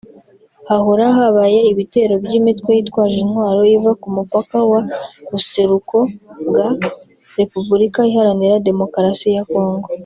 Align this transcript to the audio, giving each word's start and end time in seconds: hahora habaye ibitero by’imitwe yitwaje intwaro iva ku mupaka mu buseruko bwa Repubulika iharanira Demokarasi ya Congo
hahora 0.69 1.05
habaye 1.17 1.59
ibitero 1.71 2.13
by’imitwe 2.23 2.69
yitwaje 2.77 3.17
intwaro 3.25 3.61
iva 3.75 3.91
ku 4.01 4.07
mupaka 4.15 4.55
mu 4.67 4.77
buseruko 5.29 5.97
bwa 6.47 6.67
Repubulika 7.39 7.99
iharanira 8.09 8.55
Demokarasi 8.69 9.27
ya 9.37 9.43
Congo 9.51 9.89